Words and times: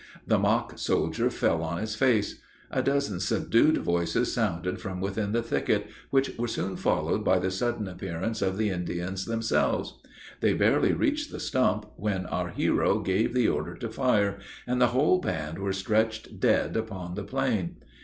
The 0.25 0.39
mock 0.39 0.79
soldier 0.79 1.29
fell 1.29 1.61
on 1.61 1.77
his 1.79 1.93
face. 1.93 2.41
A 2.71 2.81
dozen 2.81 3.19
subdued 3.19 3.77
voices 3.77 4.33
sounded 4.33 4.81
from 4.81 4.99
within 4.99 5.31
the 5.31 5.43
thicket, 5.43 5.91
which 6.09 6.35
were 6.39 6.47
soon 6.47 6.75
followed 6.75 7.23
by 7.23 7.37
the 7.37 7.51
sudden 7.51 7.87
appearance 7.87 8.41
of 8.41 8.57
the 8.57 8.71
Indians 8.71 9.25
themselves. 9.25 9.99
They 10.39 10.53
barely 10.53 10.93
reached 10.93 11.31
the 11.31 11.39
stump, 11.39 11.85
when 11.97 12.25
our 12.25 12.49
hero 12.49 12.97
gave 12.99 13.35
the 13.35 13.47
order 13.47 13.75
to 13.75 13.89
fire, 13.89 14.39
and 14.65 14.81
the 14.81 14.87
whole 14.87 15.19
band 15.21 15.59
were 15.59 15.71
stretched 15.71 16.39
dead 16.39 16.75
upon 16.75 17.13
the 17.13 17.23
plain. 17.23 17.75